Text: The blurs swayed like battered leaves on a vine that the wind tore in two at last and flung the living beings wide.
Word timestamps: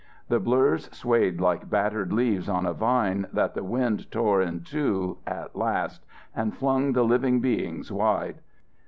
The 0.29 0.39
blurs 0.39 0.89
swayed 0.91 1.39
like 1.39 1.69
battered 1.69 2.11
leaves 2.11 2.49
on 2.49 2.65
a 2.65 2.73
vine 2.73 3.27
that 3.33 3.53
the 3.53 3.63
wind 3.63 4.09
tore 4.09 4.41
in 4.41 4.61
two 4.63 5.19
at 5.27 5.55
last 5.55 6.03
and 6.35 6.57
flung 6.57 6.93
the 6.93 7.03
living 7.05 7.39
beings 7.39 7.91
wide. 7.91 8.39